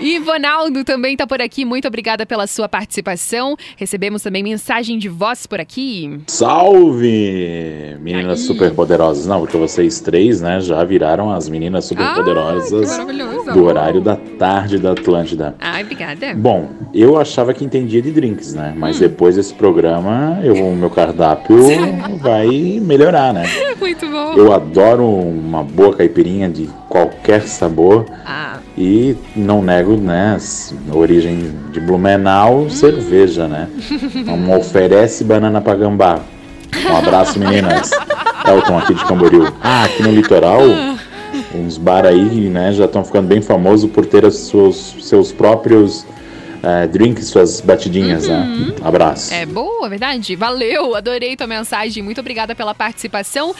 [0.00, 1.64] E Ivonaldo também tá por aqui.
[1.64, 3.56] Muito obrigada pela sua participação.
[3.76, 6.20] Recebemos também mensagem de voz por aqui.
[6.26, 9.26] Salve, meninas superpoderosas.
[9.26, 13.52] Não, porque vocês três, né, já viraram as meninas Ah, superpoderosas maravilhoso.
[13.52, 15.54] do horário da tarde da Atlântida.
[15.60, 16.34] Ai, obrigada.
[16.34, 18.74] Bom, eu achava que entendia de drinks, né?
[18.76, 19.00] Mas Hum.
[19.00, 21.56] depois desse programa, eu, o meu cardápio
[22.20, 22.48] vai
[22.82, 23.44] melhorar, né?
[23.78, 24.34] Muito bom.
[24.34, 30.36] Eu adoro uma boa caipirinha de qualquer sabor Ah, e não nego, né?
[30.92, 33.68] Origem de Blumenau, cerveja, né?
[34.24, 36.20] Não oferece banana pra gambá.
[36.90, 37.90] Um abraço, meninas.
[38.46, 39.52] Elton aqui de Camboriú.
[39.62, 40.60] Ah, aqui no litoral,
[41.54, 46.06] uns bar aí, né, já estão ficando bem famosos por ter seus, seus próprios
[46.62, 48.74] eh, drinks, suas batidinhas, né?
[48.82, 49.32] Abraço.
[49.32, 50.36] é boa, verdade?
[50.36, 52.02] Valeu, adorei tua mensagem.
[52.02, 53.54] Muito obrigada pela participação.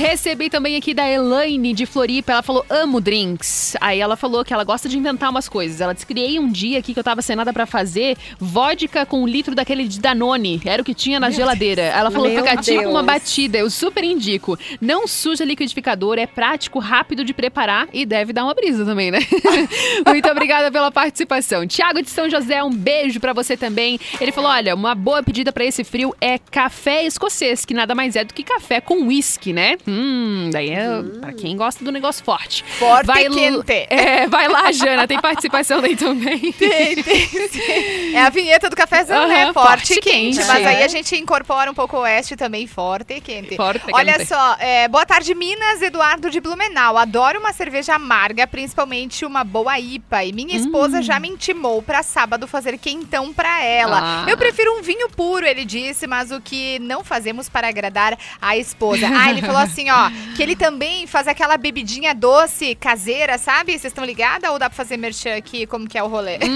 [0.00, 2.32] Recebi também aqui da Elaine de Floripa.
[2.32, 3.76] Ela falou: amo drinks.
[3.82, 5.78] Aí ela falou que ela gosta de inventar umas coisas.
[5.78, 9.22] Ela disse: criei um dia aqui que eu tava sem nada pra fazer vodka com
[9.22, 10.58] um litro daquele de Danone.
[10.64, 11.82] Era o que tinha na geladeira.
[11.82, 12.90] Ela falou: Meu fica tipo Deus.
[12.90, 13.58] uma batida.
[13.58, 14.58] Eu super indico.
[14.80, 19.18] Não suja liquidificador, é prático, rápido de preparar e deve dar uma brisa também, né?
[20.08, 21.66] Muito obrigada pela participação.
[21.66, 24.00] Tiago de São José, um beijo pra você também.
[24.18, 28.16] Ele falou: olha, uma boa pedida pra esse frio é café escocês, que nada mais
[28.16, 29.76] é do que café com uísque, né?
[29.90, 30.86] Hum, daí é
[31.20, 32.64] pra quem gosta do negócio forte.
[32.78, 33.86] Forte vai e quente.
[33.90, 36.52] É, vai lá, Jana, tem participação daí também.
[36.60, 38.14] Tem, tem, sim.
[38.14, 39.52] É a vinheta do cafezão, né?
[39.52, 40.36] Forte, forte e quente.
[40.38, 40.66] quente, Mas é.
[40.68, 43.56] aí a gente incorpora um pouco o oeste também, forte e quente.
[43.56, 44.26] Forte e Olha quente.
[44.28, 46.96] só, é, boa tarde, Minas, Eduardo de Blumenau.
[46.96, 50.24] Adoro uma cerveja amarga, principalmente uma boa IPA.
[50.24, 54.00] E minha esposa já me intimou pra sábado fazer quentão pra ela.
[54.02, 54.26] Ah.
[54.30, 58.56] Eu prefiro um vinho puro, ele disse, mas o que não fazemos para agradar a
[58.56, 59.08] esposa.
[59.12, 63.72] Ah, ele falou assim, ó, que ele também faz aquela bebidinha doce, caseira, sabe?
[63.72, 65.66] Vocês estão ligadas ou dá pra fazer merchan aqui?
[65.66, 66.38] Como que é o rolê?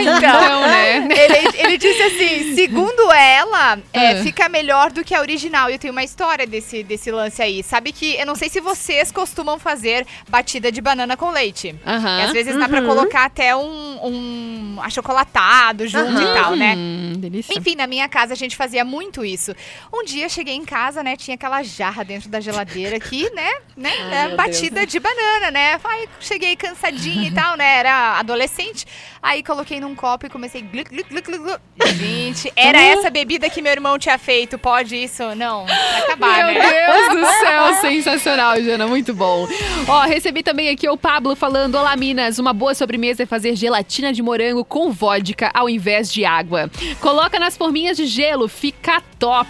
[0.00, 0.96] Então, né?
[1.10, 4.22] Ele, ele disse assim, segundo ela, é, Ah.
[4.22, 5.70] fica melhor do que a original.
[5.70, 7.62] E eu tenho uma história desse, desse lance aí.
[7.62, 11.74] Sabe que, eu não sei se vocês costumam fazer batida de banana com leite.
[11.86, 12.18] Aham.
[12.18, 16.74] E às vezes dá pra colocar até um, um achocolatado junto e tal, né?
[16.76, 17.56] Hum, delícia.
[17.56, 19.54] Enfim, na minha casa a gente fazia muito isso.
[19.92, 21.16] Um dia eu cheguei em casa, né?
[21.16, 23.50] Tinha aquela jarra dentro da geladeira aqui, né?
[23.76, 25.78] né meu batida de banana, né?
[25.82, 27.78] Aí cheguei cansadinha e tal, né?
[27.78, 28.86] Era adolescente.
[29.22, 30.62] Aí coloquei num copo e comecei.
[30.62, 31.60] Gluc, gluc, gluc, gluc.
[31.94, 34.58] Gente, era essa bebida que meu irmão tinha feito.
[34.58, 35.34] Pode isso?
[35.34, 35.66] Não.
[35.66, 36.86] Pra acabar, Meu né?
[36.86, 39.46] Deus do céu, sensacional, Jana, muito bom.
[39.86, 44.12] Ó, recebi também aqui o Pablo falando: Olá, Minas, uma boa sobremesa é fazer gelatina
[44.12, 46.70] de morango com vodka ao invés de água.
[47.00, 49.48] Coloca nas forminhas de gelo, fica top.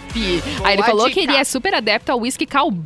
[0.65, 1.33] Aí ele falou que dica.
[1.33, 2.80] ele é super adepto ao whisky cowboy.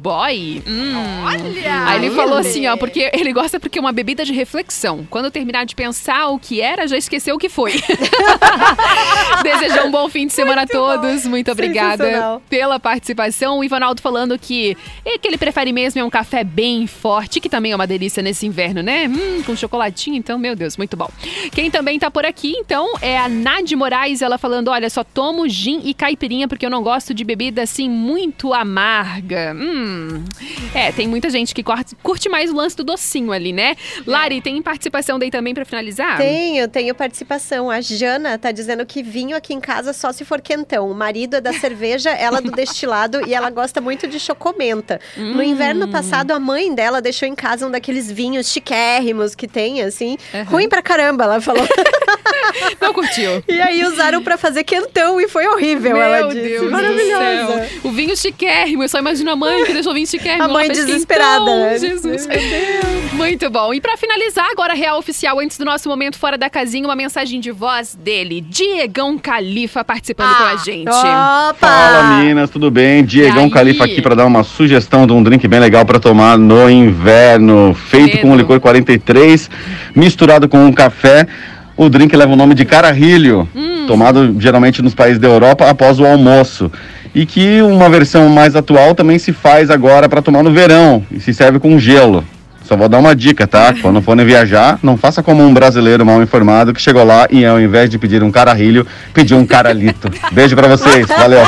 [0.67, 1.25] Hum.
[1.25, 1.87] Olha!
[1.87, 5.07] Aí ele falou assim, ó, porque ele gosta porque é uma bebida de reflexão.
[5.09, 7.75] Quando terminar de pensar o que era, já esqueceu o que foi.
[9.43, 11.27] Desejar um bom fim de semana a todos.
[11.27, 13.59] Muito obrigada pela participação.
[13.59, 17.49] O Ivanaldo falando que, e que ele prefere mesmo é um café bem forte, que
[17.49, 19.07] também é uma delícia nesse inverno, né?
[19.07, 21.09] Hum, com chocolatinho, então, meu Deus, muito bom.
[21.53, 25.05] Quem também tá por por aqui, então, é a Nadi Moraes, ela falando, olha, só
[25.05, 29.55] tomo gin e caipirinha porque eu não gosto de bebida assim muito amarga.
[29.55, 29.84] Hum.
[30.75, 31.63] É, tem muita gente que
[32.03, 33.77] curte mais o lance do docinho ali, né?
[34.07, 36.17] Lari, tem participação daí também pra finalizar?
[36.17, 37.71] Tenho, tenho participação.
[37.71, 40.91] A Jana tá dizendo que vinho aqui em casa só se for quentão.
[40.91, 45.01] O marido é da cerveja, ela do destilado e ela gosta muito de chocomenta.
[45.17, 49.83] No inverno passado, a mãe dela deixou em casa um daqueles vinhos chiquérrimos que tem,
[49.83, 50.17] assim.
[50.47, 51.65] Ruim pra caramba, ela falou.
[52.81, 53.43] Não curtiu.
[53.49, 56.41] e aí usaram pra fazer quentão e foi horrível, Meu ela disse.
[56.49, 57.69] Deus Maravilhosa.
[57.83, 58.85] O vinho chiquérrimo.
[58.85, 60.45] Eu só imagino a mãe deixou o vinho chiquérrimo.
[60.45, 61.79] A mãe desesperada, quentão, né?
[61.79, 62.29] Jesus.
[63.13, 63.73] Muito bom.
[63.73, 67.39] E pra finalizar, agora real oficial, antes do nosso momento fora da casinha, uma mensagem
[67.41, 70.89] de voz dele, Diegão Califa, participando com a gente.
[70.89, 71.55] Opa!
[71.61, 73.05] Fala meninas, tudo bem?
[73.05, 73.49] Diegão?
[73.51, 77.75] Califa aqui para dar uma sugestão de um drink bem legal para tomar no inverno,
[77.75, 78.39] feito com Medo.
[78.39, 79.51] licor 43,
[79.95, 81.27] misturado com um café.
[81.77, 83.85] O drink leva o nome de cararrilho, Hum.
[83.87, 86.71] tomado geralmente nos países da Europa após o almoço.
[87.15, 91.21] E que uma versão mais atual também se faz agora para tomar no verão e
[91.21, 92.25] se serve com gelo.
[92.65, 93.75] Só vou dar uma dica, tá?
[93.81, 97.61] Quando forem viajar, não faça como um brasileiro mal informado que chegou lá e ao
[97.61, 100.11] invés de pedir um cararrilho, pediu um caralito.
[100.33, 101.43] Beijo pra vocês, valeu.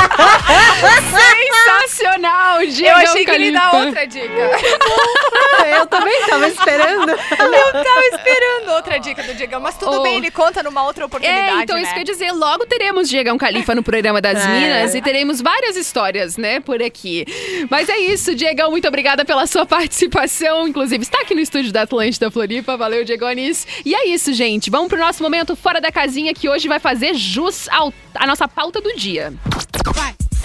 [1.89, 3.85] Sensacional, Diegão Eu achei que ele ia dar Califa.
[3.87, 4.27] outra dica.
[5.65, 7.09] Eu também tava esperando.
[7.11, 10.03] Eu tava esperando outra dica do Diegão, mas tudo Oh.
[10.03, 11.81] bem, ele conta numa outra oportunidade, É, então né?
[11.83, 14.47] isso quer dizer, logo teremos Diegão Califa no programa das É.
[14.47, 17.25] Minas e teremos várias histórias, né, por aqui.
[17.69, 21.83] Mas é isso, Diegão, muito obrigada pela sua participação, inclusive está aqui no estúdio da
[21.83, 23.65] Atlântida Floripa, valeu, Diegonis.
[23.85, 27.13] E é isso, gente, vamos pro nosso momento fora da casinha que hoje vai fazer
[27.15, 29.33] jus ao, à nossa pauta do dia.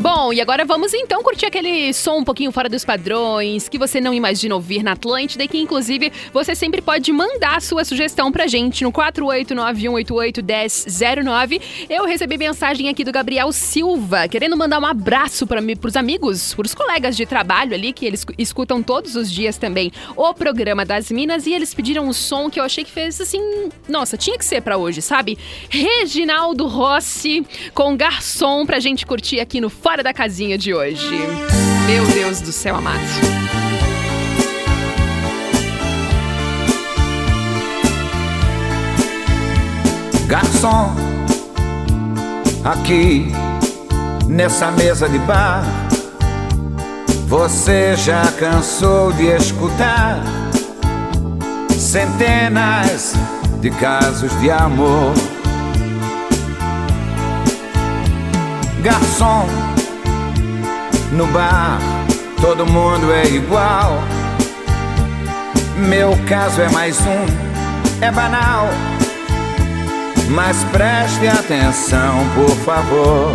[0.00, 4.00] Bom, e agora vamos então curtir aquele som um pouquinho fora dos padrões que você
[4.00, 8.46] não imagina ouvir na Atlântida e que inclusive você sempre pode mandar sua sugestão pra
[8.46, 11.60] gente no 489-188-1009.
[11.90, 16.74] Eu recebi mensagem aqui do Gabriel Silva, querendo mandar um abraço para pros amigos, pros
[16.74, 21.46] colegas de trabalho ali que eles escutam todos os dias também o programa das Minas
[21.46, 24.62] e eles pediram um som que eu achei que fez assim, nossa, tinha que ser
[24.62, 25.36] pra hoje, sabe?
[25.68, 27.44] Reginaldo Rossi
[27.74, 31.10] com garçom pra gente curtir aqui no Fora da Casinha de hoje.
[31.86, 33.00] Meu Deus do céu amado.
[40.28, 40.94] Garçom,
[42.64, 43.26] aqui
[44.28, 45.64] nessa mesa de bar,
[47.26, 50.22] você já cansou de escutar
[51.70, 53.14] centenas
[53.60, 55.12] de casos de amor.
[58.86, 59.48] Garçom,
[61.10, 61.80] no bar
[62.40, 64.00] todo mundo é igual.
[65.76, 67.26] Meu caso é mais um,
[68.00, 68.68] é banal.
[70.28, 73.32] Mas preste atenção, por favor.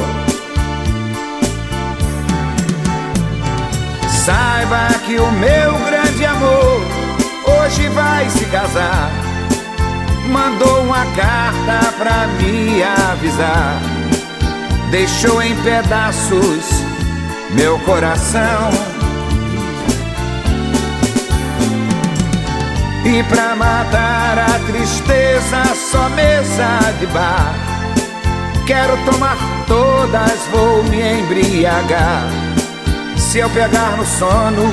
[4.08, 6.82] Saiba que o meu grande amor
[7.60, 9.12] hoje vai se casar.
[10.32, 13.91] Mandou uma carta pra me avisar.
[14.92, 16.66] Deixou em pedaços
[17.52, 18.70] meu coração.
[23.06, 27.56] E pra matar a tristeza, só mesa de bar.
[28.68, 32.28] Quero tomar todas, vou me embriagar.
[33.18, 34.64] Se eu pegar no sono,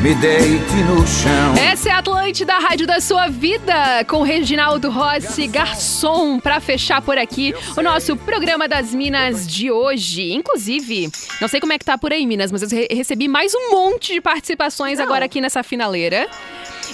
[0.00, 1.54] me deite no chão.
[1.56, 7.00] Essa é a Atlântida, a rádio da sua vida, com Reginaldo Rossi, garçom, pra fechar
[7.00, 10.32] por aqui o nosso programa das Minas de hoje.
[10.32, 11.08] Inclusive,
[11.40, 13.70] não sei como é que tá por aí, Minas, mas eu re- recebi mais um
[13.70, 16.28] monte de participações agora aqui nessa finaleira.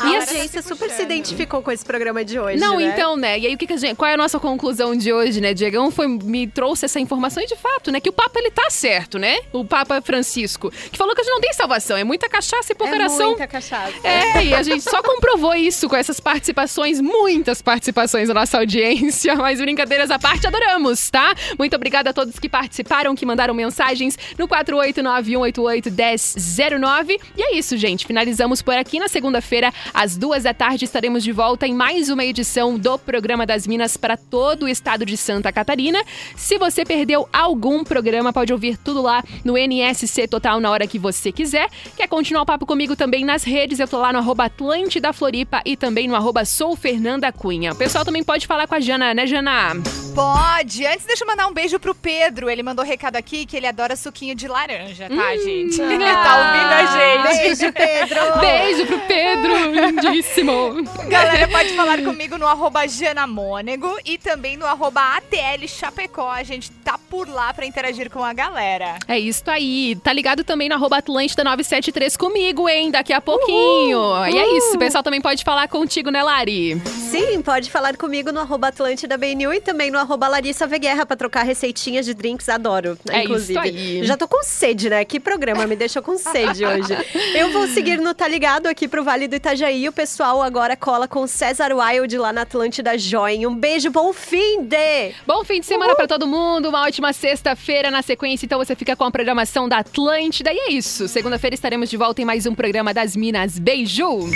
[0.05, 2.59] E a assim- audiência super se identificou com esse programa de hoje.
[2.59, 2.93] Não, né?
[2.93, 3.39] então, né?
[3.39, 3.97] E aí, o que, que a gente.
[3.97, 5.55] Qual é a nossa conclusão de hoje, né?
[5.55, 8.01] Diegão foi, me trouxe essa informação e, de fato, né?
[8.01, 9.39] Que o Papa, ele tá certo, né?
[9.53, 10.71] O Papa Francisco.
[10.91, 11.97] Que falou que a gente não tem salvação.
[11.97, 13.29] É muita cachaça e pouco É coração.
[13.29, 13.93] muita cachaça.
[14.05, 19.35] É, e a gente só comprovou isso com essas participações, muitas participações da nossa audiência.
[19.37, 21.35] Mas brincadeiras à parte, adoramos, tá?
[21.59, 27.21] Muito obrigada a todos que participaram, que mandaram mensagens no 489-188-1009.
[27.37, 28.07] E é isso, gente.
[28.07, 28.99] Finalizamos por aqui.
[28.99, 33.45] Na segunda-feira, Às duas da tarde estaremos de volta em mais uma edição do Programa
[33.45, 36.03] das Minas para todo o estado de Santa Catarina.
[36.35, 40.99] Se você perdeu algum programa, pode ouvir tudo lá no NSC Total na hora que
[40.99, 41.69] você quiser.
[41.97, 43.79] Quer continuar o papo comigo também nas redes?
[43.81, 47.73] Eu tô lá no arroba Atlântida Floripa e também no arroba Sou Fernanda Cunha.
[47.73, 49.75] O pessoal também pode falar com a Jana, né, Jana?
[50.15, 50.87] Pode.
[50.87, 52.49] Antes, deixa eu mandar um beijo pro Pedro.
[52.49, 55.81] Ele mandou recado aqui que ele adora suquinho de laranja, tá, Hum, gente?
[55.83, 55.93] ah.
[55.93, 57.37] Ele tá ouvindo a gente.
[57.43, 58.41] Beijo, Pedro.
[58.41, 59.53] Beijo pro Pedro,
[59.87, 60.83] lindíssimo.
[61.09, 66.31] Galera, pode falar comigo no arroba Jana Mônego e também no arroba ATL Chapecó.
[66.31, 68.97] A gente tá por lá pra interagir com a galera.
[69.07, 69.97] É isso aí.
[70.03, 72.91] Tá ligado também no arroba Atlântida 973 comigo, hein?
[72.91, 74.27] Daqui a pouquinho.
[74.27, 74.77] E é isso.
[74.77, 76.81] O pessoal também pode falar contigo, né, Lari?
[76.87, 81.17] Sim, pode falar comigo no arroba Atlântida BNU e também no arroba Larissa Veguerra pra
[81.17, 82.99] trocar receitinhas de drinks, adoro.
[83.09, 83.59] É isso inclusive.
[83.59, 84.05] aí.
[84.05, 85.05] Já tô com sede, né?
[85.05, 86.97] Que programa me deixou com sede hoje.
[87.35, 89.62] Eu vou seguir no Tá Ligado aqui pro Vale do Itajaí.
[89.63, 93.47] O pessoal agora cola com o César Wild lá na Atlântida Join.
[93.47, 95.15] Um beijo, bom fim de!
[95.25, 98.97] Bom fim de semana pra todo mundo, uma ótima sexta-feira na sequência, então você fica
[98.97, 101.07] com a programação da Atlântida e é isso.
[101.07, 103.57] Segunda-feira estaremos de volta em mais um programa das Minas.
[103.57, 104.29] Beijo!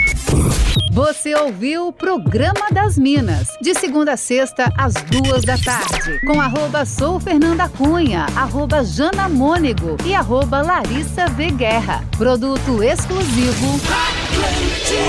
[0.92, 6.40] Você ouviu o Programa das Minas, de segunda a sexta, às duas da tarde, com
[6.40, 11.50] arroba Sou Fernanda Cunha, arroba Jana Mônego e arroba Larissa V.
[11.50, 12.02] Guerra.
[12.16, 13.78] Produto exclusivo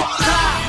[0.10, 0.67] Ha!